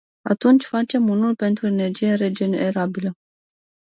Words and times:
Atunci, 0.29 0.63
facem 0.65 1.07
unul 1.09 1.35
pentru 1.35 1.67
energie 1.67 2.13
regenerabilă. 2.13 3.11